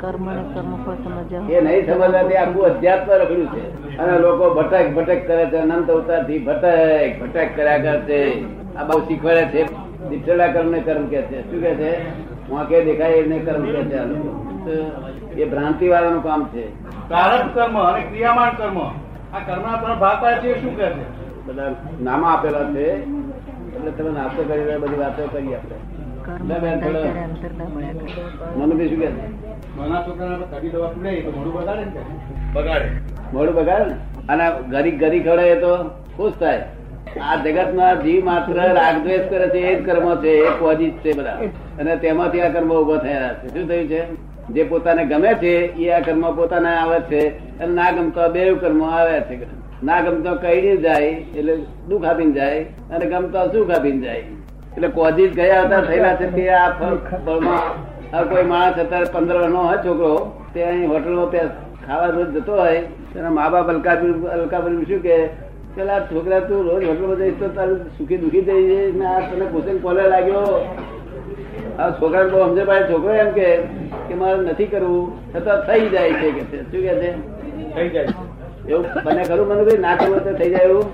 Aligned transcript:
કર્મ 0.00 0.30
ને 0.34 0.42
કર્મફળ 0.54 0.94
સમજવા 0.94 1.52
એ 1.52 1.60
નહીં 1.60 1.86
સમજવાથી 1.86 2.34
આખું 2.34 2.64
અધ્યાત્મ 2.64 3.12
રખડ્યું 3.12 3.46
છે. 3.46 3.96
અને 3.98 4.18
લોકો 4.18 4.54
ભટક 4.54 4.92
ભટક 4.92 5.26
કરે 5.26 5.46
છે 5.46 5.56
અનંત 5.56 5.90
અવતારથી 5.90 6.38
ભટક 6.38 7.20
ભટક 7.20 7.56
કર્યા 7.56 7.78
કરે 7.78 8.00
છે. 8.00 8.44
આ 8.76 8.84
બહુ 8.84 9.00
શીખવાડે 9.00 9.44
છે. 9.44 9.62
દીઠેલા 10.08 10.46
કર્મ 10.46 10.70
ને 10.70 10.80
કર્મ 10.80 11.06
કે 11.06 11.22
છે. 11.22 11.50
શું 11.50 11.60
કે 11.62 11.74
છે? 11.74 11.92
વાંકે 12.50 12.84
દેખાય 12.84 13.10
એને 13.10 13.38
કર્મ 13.38 13.64
કે 13.64 13.82
છે 13.84 13.98
આ 13.98 14.04
લોકો. 14.04 14.46
એ 15.36 15.44
ભ્રાંતિ 15.44 15.88
વાળાનું 15.88 16.22
કામ 16.22 16.44
છે. 16.44 16.66
કારક 17.08 17.54
કર્મ 17.54 17.78
અને 17.78 18.04
ક્રિયામાન 18.04 18.50
કર્મ 18.50 18.78
આ 18.80 19.38
કર્મના 19.46 19.76
ત્રણ 19.76 19.98
ભાગ 19.98 20.22
પાડે 20.22 20.36
છે 20.36 20.62
શું 20.62 20.76
કહે 20.76 20.90
છે? 20.90 21.44
બધા 21.46 21.74
નામા 22.02 22.28
આપેલા 22.28 22.64
છે. 22.64 22.86
એટલે 23.76 23.90
તમે 23.90 24.10
નાસ્તો 24.10 24.42
કરી 24.42 24.64
રહ્યા 24.64 24.78
બધી 24.78 24.96
વાતો 24.96 25.26
કરી 25.26 25.54
આપણે. 25.54 26.09
મોડું 33.32 33.54
બગાડે 33.54 33.84
ને 33.84 33.94
અને 34.28 34.50
ગરી 34.70 34.90
ગરી 34.90 35.20
ખડે 35.20 35.54
તો 35.54 35.76
ખુશ 36.16 36.32
થાય. 36.40 36.62
આ 37.22 37.36
જગતમાં 37.36 38.02
જીવ 38.02 38.24
માત્ર 38.24 38.52
રાગદ્વેષ 38.52 39.20
કરે 39.30 39.48
છે 39.48 39.58
એ 39.58 39.82
જ 39.82 39.86
કર્મ 39.86 40.14
છે 40.22 40.28
એ 40.28 40.50
કોજી 40.50 40.90
છે 40.90 41.18
બધા. 41.18 41.32
અને 41.80 41.96
તેમાંથી 41.96 42.40
આ 42.40 42.48
કર્મ 42.48 42.74
ઊભો 42.74 42.96
થયા 42.96 43.34
છે. 43.34 43.48
શું 43.48 43.68
થયું 43.68 43.88
છે? 43.88 44.06
જે 44.48 44.64
પોતાને 44.64 45.04
ગમે 45.04 45.34
છે 45.34 45.56
એ 45.56 45.90
આ 45.90 46.00
કર્મ 46.00 46.36
પોતાને 46.36 46.68
આવે 46.68 47.00
છે. 47.00 47.28
અને 47.58 47.74
ના 47.74 47.90
ગમતો 47.90 48.28
બે 48.28 48.54
કર્મ 48.54 48.84
આવે 48.84 49.20
છે. 49.20 49.46
ના 49.84 50.00
ગમતો 50.00 50.34
કઈ 50.34 50.76
જાય 50.76 51.02
એટલે 51.02 51.56
દુઃખ 51.88 52.04
આપીને 52.04 52.32
જાય. 52.32 52.60
અને 52.62 53.06
ગમતો 53.06 53.52
સુખ 53.52 53.78
આપીને 53.78 53.98
જાય. 53.98 54.24
એટલે 54.76 54.88
કોજી 54.88 55.28
ગયા 55.28 55.62
હતા 55.64 55.80
થયેલા 55.80 56.16
છે 56.16 56.26
કે 56.26 56.48
આ 56.50 56.70
ફળ- 56.70 57.02
ફળમાં 57.24 58.28
કોઈ 58.28 58.42
માણસ 58.44 58.78
અત્યારે 58.78 59.06
પંદર 59.12 59.36
વર્ષનો 59.36 59.62
હોય 59.62 59.78
છોકરો 59.84 60.10
તે 60.54 60.64
અહીં 60.64 60.88
હોટલમાં 60.88 61.30
ત્યાં 61.30 61.50
ખાવા 61.86 62.06
રોજ 62.06 62.28
જતો 62.34 62.52
હોય. 62.52 62.80
તેના 63.14 63.30
મા 63.30 63.48
બાપ 63.50 63.68
અલકાપુર 63.68 64.10
અલકાપુર 64.30 64.72
શું 64.88 65.02
કે 65.02 65.16
પેલા 65.74 66.00
છોકરા 66.00 66.40
તું 66.40 66.66
રોજ 66.66 66.84
હોટલમાં 66.84 67.16
જઈશ 67.16 67.38
તો 67.38 67.48
તારું 67.48 67.80
સુખી 67.98 68.16
દુખી 68.16 68.42
થઈ 68.42 68.62
જઈશ. 68.66 68.94
ને 68.94 69.06
આ 69.06 69.20
તને 69.20 69.46
કુશન 69.46 69.78
કોલે 69.78 70.02
લાગ્યો? 70.08 70.44
આ 71.78 71.90
છોકરા 71.90 72.24
બહુ 72.24 72.38
સમજે 72.46 72.64
પાડે. 72.64 72.86
છોકરો 72.92 73.12
એમ 73.14 73.30
કે 73.30 73.48
કે 74.08 74.14
મારે 74.14 74.38
નથી 74.42 74.66
કરવું. 74.66 75.06
છતાં 75.34 75.60
થઈ 75.66 75.88
જાય 75.88 76.12
છે 76.12 76.28
કે 76.30 76.42
શું 76.50 76.64
કે 76.70 76.94
છે? 76.94 77.10
થઈ 77.74 77.88
જાય 77.88 78.08
એવું? 78.68 78.86
મને 79.04 79.22
ખરું? 79.24 79.46
મને 79.48 79.62
ભાઈ 79.64 79.78
ના 79.78 79.96
કરવું 79.96 80.24
તો 80.24 80.32
થઈ 80.34 80.50
જાય 80.50 80.64
એવું? 80.64 80.86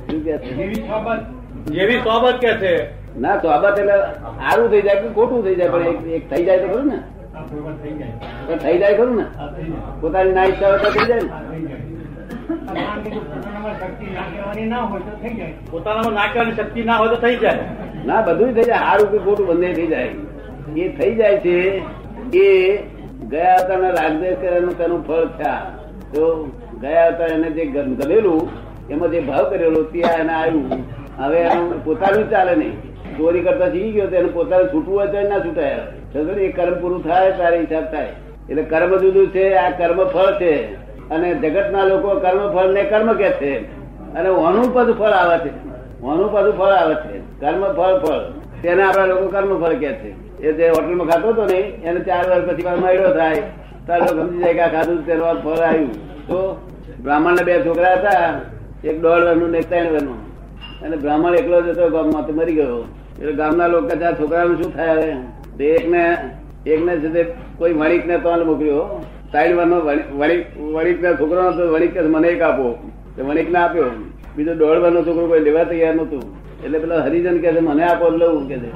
શું 0.00 0.24
કે 0.24 0.38
છે? 0.38 1.39
જેવી 1.66 1.98
સોબત 1.98 2.34
કે 2.34 2.52
છે. 2.52 3.00
ના 3.20 3.36
સોબત 3.36 3.78
એટલે 3.78 3.92
સારું 4.22 4.70
થઈ 4.70 4.82
જાય 4.82 4.94
કે 4.94 5.08
ખોટું 5.08 5.44
થઈ 5.44 5.54
જાય 5.54 5.68
પણ 5.68 5.80
એક- 5.82 6.34
થઈ 6.34 6.44
જાય 6.44 6.58
તો 6.58 6.68
ખરું 6.68 6.86
ને. 6.86 6.98
થઈ 7.82 7.90
જાય. 7.90 8.10
પણ 8.46 8.56
થઈ 8.56 8.78
જાય 8.78 8.94
ખરું 8.94 9.16
ને. 9.16 9.22
આ 9.22 9.46
થઈ 9.46 9.62
જાય. 9.62 10.00
પોતાની 10.00 10.32
ના 10.32 10.44
ઈચ્છા 10.44 10.68
હોય 10.68 10.78
તો 10.78 10.90
થઈ 10.90 11.06
જાય 11.06 11.20
ને. 11.20 11.28
પોતાનામાં 15.70 16.12
નાખવાની 16.12 16.52
શક્તિ 16.52 16.82
ના 16.82 16.96
હોય 16.96 17.08
તો 17.08 17.16
થઈ 17.16 17.36
જાય. 17.36 17.58
ના 18.06 18.20
બધું 18.20 18.54
થઈ 18.54 18.62
જાય. 18.62 18.78
સારું 18.78 19.12
કે 19.12 19.18
ખોટું 19.18 19.46
બંને 19.46 19.74
થઈ 19.74 19.86
જાય. 19.86 20.10
એ 20.76 20.88
થઈ 20.88 21.14
જાય 21.14 21.36
છે. 21.36 21.82
એ 22.38 22.76
ગયા 23.30 23.54
અવતારના 23.54 23.88
રાગદેશ 23.88 24.38
કર્યાનું 24.38 24.78
તેનું 24.78 25.06
ફળ 25.06 25.24
થયા. 25.24 25.66
તો 26.12 26.44
ગયા 26.80 27.06
અવતાર 27.06 27.28
એને 27.28 27.50
જે 27.50 27.64
ગમ- 27.64 27.94
ગમેલું 27.94 28.48
એમાં 28.90 29.10
જે 29.10 29.20
ભાવ 29.20 29.50
કરેલો 29.50 29.82
ત્યાં 29.82 30.16
એને 30.16 30.32
આવ્યું. 30.32 30.99
હવે 31.20 31.38
એનું 31.38 31.84
પોતાનું 31.84 32.30
ચાલે 32.30 32.54
નહીં. 32.54 32.90
ચોરી 33.16 33.40
કરતા 33.40 33.68
શીખી 33.68 33.92
ગયો 33.92 34.06
એને 34.06 34.28
પોતાનું 34.28 34.68
છૂટવું 34.68 34.98
હોય 34.98 35.06
તો 35.06 35.28
ના 35.28 35.38
છૂટાય. 35.38 35.78
એ 36.40 36.52
કર્મ 36.52 36.80
પૂરું 36.80 37.04
થાય, 37.04 37.32
તારે 37.32 37.58
હિસાબ 37.58 37.84
થાય. 37.84 38.08
એટલે 38.50 38.62
કર્મ 38.62 38.96
જુદું 38.96 39.28
છે, 39.28 39.54
આ 39.54 39.70
કર્મ 39.70 40.04
ફળ 40.04 40.40
છે. 40.40 40.74
અને 41.10 41.34
જગતના 41.34 41.84
લોકો 41.84 42.20
કર્મ 42.20 42.54
ફળ 42.54 42.68
ને 42.72 42.82
કર્મ 42.82 43.12
કે 43.12 43.30
છે. 43.30 43.80
અને 44.14 44.28
ઓનું 44.28 44.74
પદ 44.74 44.98
ફળ 44.98 45.06
આવે 45.06 45.48
છે. 45.48 45.52
ઓનું 46.02 46.32
પદ 46.32 46.58
ફળ 46.58 46.66
આવે 46.66 46.94
છે. 46.94 47.40
કર્મ 47.40 47.72
ફળ 47.72 47.98
ફળ. 47.98 48.18
તેને 48.62 48.82
આપણા 48.82 49.06
લોકો 49.06 49.26
કર્મ 49.26 49.64
ફળ 49.64 49.72
કે 49.72 49.92
છે. 49.92 50.38
એ 50.42 50.52
જે 50.52 50.68
હોટલમાં 50.68 51.06
ખાતો 51.06 51.28
હતો 51.28 51.44
ને, 51.44 51.58
એને 51.58 52.00
ચાર 52.00 52.30
વર્ષ 52.30 52.44
પછી 52.44 52.66
મળ્યો 52.80 53.14
થાય. 53.14 53.42
તાર 53.86 54.06
સમજી 54.06 54.38
જાય 54.38 54.54
કે 54.54 54.68
ખાધું 54.68 55.06
તેનું 55.06 55.42
ફળ 55.42 55.62
આવ્યું. 55.62 55.92
તો 56.26 56.68
બ્રાહ્મણ 57.02 57.36
બે 57.44 57.60
છોકરા 57.66 57.92
હતા, 57.92 58.40
એક 58.84 59.00
દોઢ 59.00 59.22
વર્ષનું 59.22 59.50
ને 59.50 59.60
ત્રણ 59.60 59.92
વર્ષનું 59.92 60.29
અને 60.84 60.96
બ્રાહ્મણ 60.96 61.34
એકલો 61.34 61.62
જ 61.62 61.68
હતો 61.68 61.88
ગામમાં 61.90 62.26
તો 62.26 62.32
મરી 62.32 62.54
ગયો. 62.54 62.84
એટલે 63.20 63.32
ગામના 63.32 63.66
લોકો 63.66 63.88
ત્યાં 63.88 64.18
છોકરાનું 64.20 64.62
શું 64.62 64.76
થાય 64.76 64.90
હવે? 64.90 65.10
તો 65.58 65.64
એકને 65.64 66.02
એકને 66.66 66.92
છે 66.96 67.08
તે 67.08 67.22
કોઈ 67.58 67.72
વણિક 67.72 68.06
ને 68.06 68.18
તો 68.18 68.44
મોકલ્યો. 68.44 69.04
સાઈડ 69.32 69.56
વાનો 69.56 69.76
વણિક 70.20 70.42
વણિક 70.58 71.02
ના 71.02 71.12
છોકરો 71.12 71.42
હતો 71.48 71.72
વણિક 71.74 71.98
મને 72.14 72.28
એક 72.28 72.42
આપો. 72.42 72.66
વણિક 73.18 73.50
ને 73.50 73.58
આપ્યો. 73.58 73.90
બીજો 74.36 74.54
દોડવાનો 74.54 75.02
છોકરો 75.02 75.26
કોઈ 75.26 75.40
લેવા 75.40 75.64
તૈયાર 75.64 75.94
નતું 75.94 76.22
એટલે 76.64 76.78
પેલો 76.78 76.96
હરિજન 77.00 77.36
કે 77.38 77.52
છે 77.52 77.60
મને 77.60 77.84
આપો 77.84 78.10
લઉં. 78.10 78.48
કે 78.48 78.58
છે. 78.58 78.70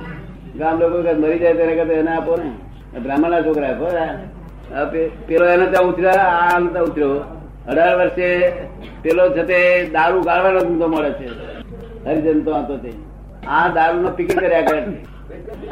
ગામ 0.58 0.80
લોકો 0.80 1.02
કહે, 1.02 1.12
મરી 1.12 1.38
જાય 1.38 1.54
તેને 1.54 1.74
કહે 1.74 1.94
એને 1.94 2.10
આપો 2.10 2.32
ને. 2.36 2.50
બ્રાહ્મણ 3.00 3.30
ના 3.30 3.40
છોકરા 3.40 3.70
આપો 3.70 3.86
પેલો 5.26 5.44
એને 5.46 5.66
ત્યાં 5.66 5.88
ઉતર્યા 5.88 6.26
આ 6.38 6.58
ઉતર્યો. 6.60 7.43
અઢાર 7.68 7.96
વર્ષે 7.96 8.28
પેલો 9.02 9.24
છે 9.30 9.42
તે 9.44 9.58
દારૂ 9.92 10.22
ગાળવાનો 10.22 10.60
ધંધો 10.60 10.88
મળે 10.88 11.10
છે. 11.12 11.28
હરિજન 12.06 12.40
તો 12.44 12.52
હતો 12.54 12.76
તે. 12.76 12.92
આ 13.48 13.68
દારૂ 13.68 14.02
નો 14.02 14.10
પિકિંગ 14.10 14.40
કર્યા 14.40 14.62
કરે 14.62 14.80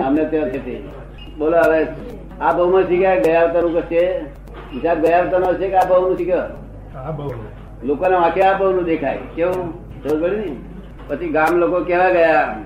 અમને 0.05 0.25
ત્યાં 0.25 0.51
છે 0.51 0.61
તે. 0.67 0.75
બોલો 1.39 1.57
હવે 1.57 1.81
આ 2.41 2.53
બહુ 2.53 2.71
માં 2.71 2.83
શીખ્યા 2.83 3.21
ગયા 3.21 3.43
અવતારનું 3.43 3.83
કશે? 3.83 4.03
બીજા 4.73 4.95
ગયા 4.95 5.23
અવતાર 5.23 5.41
નો 5.41 5.55
છે 5.55 5.69
કે 5.69 5.77
આ 5.77 5.85
બહુ 5.85 6.01
નું 6.09 6.17
શીખ્યો 6.17 6.47
લોકોને 7.83 8.17
વાંકે 8.17 8.43
આ 8.43 8.59
બહુ 8.59 8.71
નું 8.71 8.85
દેખાય. 8.85 9.19
કેવું? 9.37 9.69
ખબર 10.03 10.33
ને? 10.33 10.57
પછી 11.09 11.29
ગામ 11.29 11.57
લોકો 11.57 11.81
કેવા 11.81 12.11
ગયા? 12.11 12.57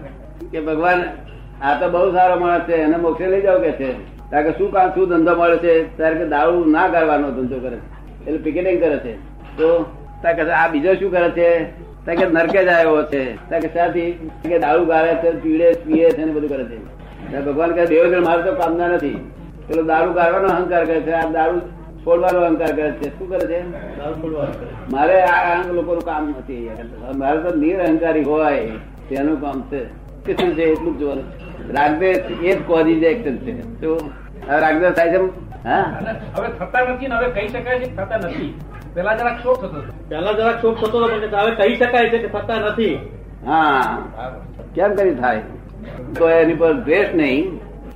કે 0.52 0.60
ભગવાન 0.60 1.00
આ 1.62 1.74
તો 1.80 1.88
બહુ 1.88 2.12
સારો 2.12 2.40
માણસ 2.40 2.64
છે 2.64 2.74
એને 2.74 2.96
મોક્ષે 2.96 3.26
લઈ 3.26 3.42
જાવ 3.42 3.62
કે 3.62 3.72
છે? 3.72 3.90
કારણ 4.30 4.46
કે 4.46 4.58
શું 4.58 4.72
કામ 4.72 4.94
શું 4.94 5.08
ધંધો 5.08 5.34
મળે 5.34 5.58
છે? 5.58 5.96
ત્યારે 5.96 6.16
કે 6.16 6.26
દારૂ 6.28 6.64
ના 6.70 6.88
ગાળવાનો 6.88 7.30
ધંધો 7.30 7.58
કરે 7.58 7.76
છે. 7.76 7.95
એટલે 8.26 8.38
પિકેટિંગ 8.38 8.80
કરે 8.80 8.98
છે. 8.98 9.14
તો 9.58 9.86
કે 10.36 10.50
આ 10.50 10.68
બીજો 10.68 10.94
શું 10.94 11.10
કરે 11.10 11.30
છે? 11.30 11.50
કે 12.16 12.26
નરકે 12.26 12.64
જ 12.64 12.68
આવ્યો 12.68 13.02
છે. 13.02 13.24
કે 13.60 13.68
શાથી 13.68 14.30
કે 14.48 14.58
દારૂ 14.58 14.84
ગાળે 14.84 15.14
છે 15.14 15.30
પીડે 15.30 15.72
પીએ 15.72 16.10
છે 16.10 16.24
ને 16.24 16.32
બધું 16.32 16.50
કરે 16.50 16.64
છે. 16.64 17.40
ભગવાન 17.40 17.72
કહે 17.72 17.86
દેવગણ 17.86 18.24
મારે 18.24 18.42
તો 18.42 18.52
કામના 18.54 18.88
નથી. 18.88 19.30
પેલો 19.68 19.82
દારૂ 19.82 20.12
ગાળવાનો 20.12 20.48
અહંકાર 20.48 20.84
કરે 20.84 21.00
છે 21.00 21.12
આ 21.12 21.30
દારૂ 21.30 21.58
છોડવાનો 22.06 22.40
અહંકાર 22.40 22.72
કરે 22.76 22.90
છે. 22.90 23.18
શું 23.18 23.30
કરે 23.30 23.46
છે. 23.46 23.60
મારે 24.92 25.22
આ 25.22 25.62
લોકોનું 25.72 26.04
કામ 26.04 26.28
નથી. 26.28 26.70
મારે 27.14 27.38
તો 27.40 27.56
નિરહંકારી 27.56 28.22
હોય 28.22 28.70
તેનું 29.08 29.40
કામ 29.40 29.62
છે. 29.72 29.84
કે 30.26 30.32
શું 30.34 30.54
છે? 30.54 30.62
એટલું 30.62 30.96
જ 30.96 30.98
જોવાનું 30.98 31.24
રાગદેશ 31.72 32.22
એ 32.42 32.54
જ 32.54 32.62
કોઝિજ 32.66 33.02
એક્શન 33.02 33.36
છે. 33.36 33.80
શું 33.80 34.25
આ 34.50 34.60
રાગદ્વેષ 34.64 34.94
થાય 34.98 35.10
છે 35.12 35.18
હવે 36.36 36.48
થતા 36.58 36.82
નથી 36.92 37.08
હવે 37.12 37.28
કહી 37.36 37.48
શકાય 37.54 37.78
છે 37.82 37.88
થતા 37.98 38.18
નથી. 38.22 38.50
પેલા 38.94 39.16
જરાક 39.20 39.36
શોખ 39.44 39.60
થતો 39.62 39.78
પેલા 40.10 40.34
જરાક 40.40 40.56
શોખ 40.62 40.78
થતો 40.80 40.96
હતો 41.04 41.16
હવે 41.42 41.52
કહી 41.60 41.76
શકાય 41.80 42.10
છે 42.12 42.18
કે 42.24 42.28
થતા 42.34 42.58
નથી. 42.64 42.94
હા. 43.46 43.98
કેમ 44.74 44.90
કરી 44.98 45.14
થાય? 45.22 45.42
તો 46.18 46.24
એની 46.38 46.58
પર 46.60 46.72
દ્વેષ 46.86 47.10
નહીં. 47.22 47.44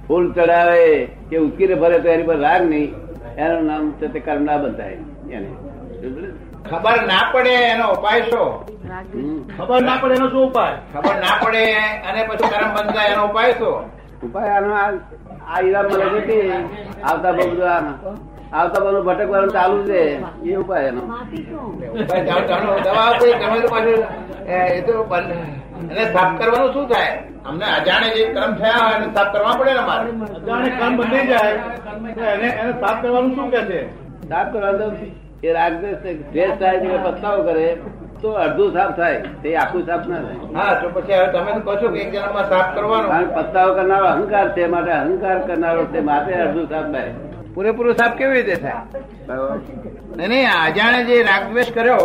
ફૂલ 0.08 0.24
ચડાવે 0.34 0.82
કે 1.30 1.36
ઉચકીને 1.46 1.74
ભરે 1.82 1.98
તો 2.04 2.08
એની 2.14 2.28
પર 2.30 2.38
રાગ 2.46 2.62
નહીં. 2.72 2.90
એનું 3.36 3.66
નામ 3.70 3.84
છે 3.98 4.06
તે 4.14 4.20
કર્મ 4.20 4.42
ના 4.44 4.58
બંધાય 4.58 4.98
એને 5.36 5.50
ખબર 6.70 6.98
ના 7.10 7.24
પડે 7.32 7.52
એનો 7.72 7.86
ઉપાય 7.94 8.22
શું? 8.30 8.50
ખબર 9.56 9.80
ના 9.86 9.98
પડે 10.02 10.14
એનો 10.18 10.28
શું 10.32 10.42
ઉપાય? 10.48 10.76
ખબર 10.94 11.16
ના 11.24 11.36
પડે 11.42 11.62
અને 12.08 12.20
પછી 12.28 12.50
કર્મ 12.52 12.70
બંધાય 12.76 13.10
એનો 13.14 13.24
ઉપાય 13.30 13.52
શું? 13.60 13.76
આવતા 18.52 18.80
બધું 18.80 19.04
ભટકવાનું 19.04 19.50
ચાલુ 19.50 19.84
છે. 19.84 20.22
એ 20.42 20.54
ઉપાય 20.54 20.84
એનો. 20.84 21.00
એ 24.46 24.80
તો 24.80 25.08
સાફ 26.12 26.38
કરવાનું 26.38 26.72
શું 26.72 26.88
થાય? 26.88 27.22
અમને 27.46 27.64
અજાણે 27.64 28.14
જે 28.14 28.24
કર્મ 28.24 28.54
થયા 28.54 28.86
હોય 28.86 28.94
એને 28.94 29.14
સાફ 29.14 29.32
કરવા 29.32 29.56
પડે 29.58 29.72
ને 29.74 29.80
મારે 29.80 30.10
અજાણે 30.34 30.70
કર્મ 30.70 30.96
બંધાઈ 30.96 31.26
જાય. 31.26 31.50
એને 32.32 32.48
એને 32.48 32.72
સાફ 32.72 33.02
કરવાનું 33.02 33.34
શું 33.34 33.50
કે 33.50 33.60
છે? 33.60 33.90
સાફ 34.28 34.52
કરવાનું 34.52 34.96
એ 35.44 35.52
રાગદેશ. 35.52 36.16
દ્વેષ 36.32 36.50
થાય 36.50 36.80
છે 36.80 37.02
પસ્તાવો 37.02 37.42
કરે. 37.42 37.80
તો 38.22 38.30
અડધું 38.44 38.72
સાફ 38.72 38.96
થાય. 38.96 39.20
તે 39.42 39.56
આખું 39.56 39.86
સાફ 39.86 40.06
ના 40.08 40.20
થાય. 40.26 40.38
હા 40.54 40.74
તો 40.80 40.88
પછી 40.94 41.12
હવે 41.12 41.28
તમે 41.34 41.50
તો 41.56 41.60
કહો 41.66 41.74
કે 41.92 41.98
એક 42.02 42.12
જન્મમાં 42.14 42.48
સાફ 42.52 42.68
કરવાનો. 42.74 43.08
કારણ 43.08 43.30
પસ્તાવો 43.36 43.74
કરનારો 43.74 44.06
અહંકાર 44.06 44.46
છે 44.54 44.66
માટે 44.66 44.92
અહંકાર 44.92 45.38
કરનારો 45.46 45.84
છે 45.92 46.00
માટે 46.00 46.32
અડધું 46.44 46.66
સાફ 46.68 46.88
થાય. 46.92 47.12
પૂરેપૂરો 47.54 47.92
સાફ 47.92 48.14
કેવી 48.18 48.42
રીતે 48.42 48.56
થાય? 48.62 48.82
નહીં 50.16 50.30
નહીં 50.30 50.48
અજાણે 50.66 51.00
જે 51.04 51.22
રાગદ્વેષ 51.22 51.70
કર્યો 51.72 52.04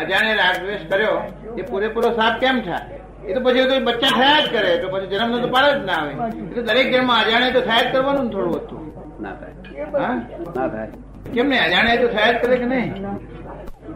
અજાણે 0.00 0.32
રાગદ્વેષ 0.42 0.84
કર્યો 0.90 1.16
એ 1.56 1.62
પૂરેપૂરો 1.62 2.10
સાફ 2.14 2.36
કેમ 2.40 2.60
થાય? 2.62 2.84
એ 3.28 3.34
તો 3.34 3.40
પછી 3.40 3.66
તો 3.70 3.80
બચ્ચા 3.80 4.12
થયા 4.18 4.40
જ 4.40 4.46
કરે 4.48 4.78
તો 4.78 4.86
પછી 4.88 5.06
જન્મ 5.06 5.40
તો 5.42 5.48
પાડે 5.48 5.70
જ 5.80 5.84
ના 5.84 5.92
આવે. 5.92 6.12
એ 6.50 6.54
તો 6.54 6.62
દરેક 6.62 6.86
જન્મ 6.92 7.10
અજાણે 7.10 7.48
તો 7.52 7.60
થયા 7.60 7.82
જ 7.82 7.92
કરવાનું 7.92 8.24
ને 8.24 8.30
થોડું 8.30 8.56
હતું. 8.56 8.82
ના 9.20 9.34
થાય. 9.40 9.54
હા? 10.00 10.14
ના 10.56 10.68
થાય. 10.68 10.90
કેમ 11.34 11.46
નહીં 11.48 11.62
અજાણે 11.64 11.96
તો 11.96 12.08
થયા 12.08 12.32
જ 12.32 12.36
કરે 12.42 12.56
કે 12.56 12.64
નહીં? 12.64 12.90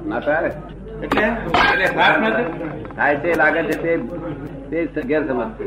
ના 0.09 0.21
થાય. 0.21 0.51
થાય 2.97 3.17
તે 3.17 3.35
લાગે 3.35 3.63
છે 3.63 3.77
તે 4.71 4.87
તે 4.87 5.01
ગેરસમજ 5.03 5.41
છે. 5.59 5.67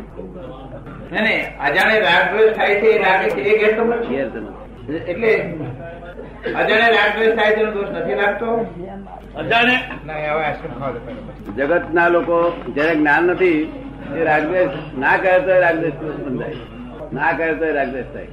નહીં 1.12 1.24
નહીં 1.24 1.44
અજાણે 1.59 2.00
રાગ 2.00 2.56
થાય 2.56 2.75
છે 2.81 2.88
એ 2.88 3.00
લાગે 3.00 3.27
છે 3.30 3.41
એ 3.41 3.57
ગેરસમજ? 3.59 4.07
ગેરસમજ. 4.07 4.47
એટલે 5.07 5.31
અજાણે 6.56 6.88
રાગ 6.97 7.12
થાય 7.35 7.51
છે 7.56 7.63
દોષ 7.65 7.89
નથી 7.89 8.15
લાગતો? 8.15 8.47
અજાણે? 9.35 9.75
ના 10.06 10.13
હવે 10.13 10.44
આઈસ્ક્રીમ 10.45 10.74
ખાવા 10.74 10.91
દો 10.91 11.00
પહેલા. 11.06 11.33
જગત 11.57 11.94
ના 11.94 12.07
લોકો 12.07 12.38
જયારે 12.75 12.95
જ્ઞાન 12.95 13.24
નથી 13.24 13.59
તે 14.13 14.19
રાગદ્વેષ 14.24 14.71
ના 14.97 15.18
કરે 15.18 15.39
તો 15.39 15.53
રાગદ્વેષ 15.62 15.94
બંધાય 15.94 16.56
ના 17.13 17.31
કરે 17.33 17.53
તો 17.56 17.65
રાગદ્વેષ 17.75 18.06
થાય. 18.13 18.27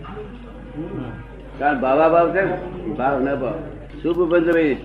કારણ 1.59 1.81
ભાવા 1.81 2.09
ભાવ 2.09 2.33
છે 2.35 2.43
ને, 2.45 2.57
ભાવ 2.99 3.21
ન 3.21 3.35
ભાવ. 3.35 3.55
શુભ 4.03 4.21
બંધ 4.31 4.77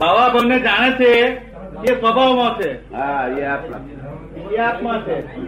બાવા 0.00 0.28
ભગને 0.28 0.58
જાણે 0.58 0.90
છે 0.90 1.40
એ 1.84 2.00
સ્વભાવમાં 2.00 2.60
છે. 2.60 2.94
હા 2.94 3.28
એ 3.38 3.44
આપણા. 3.44 3.80
એ 4.52 4.56
આત્મા 4.56 5.00
છે. 5.00 5.22
છે. 5.22 5.40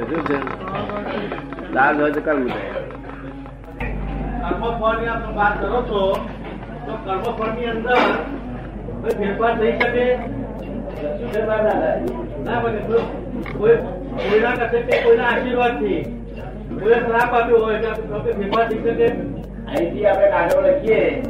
શું 0.00 2.00
હોય 2.00 2.10
તો 2.10 2.20
કર્મ 2.20 2.46
થાય 2.46 2.74
કર્મફળની 4.40 5.06
આપ 5.06 5.36
વાત 5.36 5.62
કરો 5.62 5.82
છો 5.82 6.16
તો 6.86 6.92
કર્મફળની 7.04 7.64
અંદર 7.64 7.96
કોઈ 9.02 9.10
ફેરફાર 9.10 9.58
થઈ 9.58 9.72
શકે? 9.72 10.18
ના 12.44 12.60
બને 12.60 12.78
કોઈ 12.78 13.02
કોઈ 13.58 13.76
કોઈના 13.76 14.50
કશે 14.50 14.82
કે 14.82 15.02
કોઈના 15.02 15.24
આશીર્વાદથી 15.24 16.16
કોઈએ 16.80 16.94
શ્રાપ 16.94 17.34
આપ્યો 17.34 17.58
હોય 17.58 17.78
તો 17.78 18.22
ફેરફાર 18.22 18.68
થઈ 18.68 18.80
શકે? 18.84 19.16
અહીંથી 19.70 20.06
આપણે 20.06 20.30
કાગળ 20.30 20.66
લખીએ. 20.66 21.22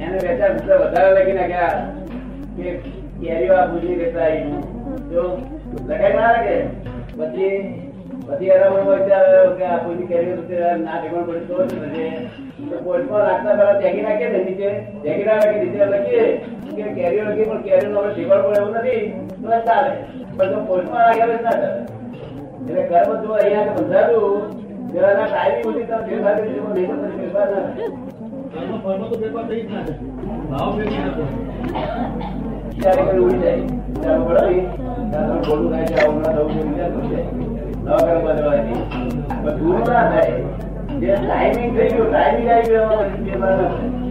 એને 0.00 0.18
પુસ્તક 0.54 0.70
વધારે 0.82 1.10
લખી 1.14 1.32
નાખ્યા, 1.32 1.80
કે 2.56 2.64
કેરીઓ 3.20 3.54
આ 3.54 3.66
ભૂલી 3.66 3.96
આવી. 4.18 4.54
જો 5.12 5.22
લખાય 5.86 6.14
ના 6.14 6.32
લાગે 6.32 6.56
પછી 7.18 7.52
પછી 8.26 8.50
કે 9.58 9.64
આ 9.64 9.78
કેરીઓ 10.08 10.36
ના 10.76 10.98
ઠેકાણ 11.00 11.26
પડે 11.26 11.40
તો 11.40 11.56
જ 11.66 11.72
થશે 12.64 12.70
તો 12.70 12.76
કોર્ટમાં 12.84 13.46
ત્યાગી 13.80 14.02
નાખીએ 14.02 14.28
ને 14.28 14.38
નીચે 14.44 14.68
ત્યાગી 15.02 15.26
ના 15.28 15.36
નાખી 15.36 15.60
નીચે 15.62 15.84
લખીએ 15.86 16.24
કે 16.76 16.84
કેરીઓ 16.96 17.24
લખી 17.24 17.48
પણ 17.50 17.62
કેરીઓ 17.62 17.98
હવે 18.00 18.10
ઠેકાણ 18.14 18.42
પડે 18.44 18.58
એવું 18.60 18.74
નથી 18.76 19.02
તો 19.42 19.48
ચાલે 19.66 19.92
પણ 20.36 20.50
જો 20.50 20.58
કોર્ટમાં 20.68 21.02
રાખ્યા 21.06 21.32
ના 21.36 21.44
ચાલે 21.46 21.68
એટલે 22.66 22.82
કર્મ 22.90 23.10
જો 23.22 23.30
અહીંયા 23.34 23.74
બંધાયું 23.76 24.42
તેના 24.92 25.26
ટાઈમિંગ 25.26 25.64
સુધી 25.64 25.86
તમે 25.86 26.02
ફેરફાર 26.08 26.36
કરી 26.36 26.52
નહીં 26.74 26.98
તો 27.02 27.08
ફેરફાર 27.16 27.46
ના 27.50 27.62
થાય. 27.68 27.88
કર્મફળમાં 28.52 29.08
તો 29.10 29.16
ફેરફાર 29.22 29.44
થઈ 29.48 29.62
જ 29.62 29.70
ના 29.70 29.82
ભાવ 30.50 30.70
ફેરફાર 30.76 31.00
ના 31.00 31.22
ઉડી 33.24 33.40
જાય 33.42 33.62
ત્યારે 33.94 34.20
પડે 34.24 34.52
ત્યારે 35.10 35.34
તમે 35.42 35.66
થાય 35.70 35.86
છે, 35.88 35.96
આવું 36.00 36.18
ના 36.22 36.32
થવું 36.34 36.48
જોઈએ, 36.48 36.64
વિચાર 36.68 36.90
કરશે. 36.94 37.20
નવા 37.84 38.02
કર્મ 38.06 38.20
બદલવાથી. 38.26 38.80
પણ 39.42 39.54
દૂર 39.58 39.78
ના 39.88 40.04
થાય 40.10 40.34
જે 40.34 40.42
ટાઈમિંગ 41.04 41.76
થઈ 41.76 41.90
ગયું 41.90 42.08
ટાઈમિંગ 42.08 42.50
આવી 42.50 42.68
ગયો 42.68 44.03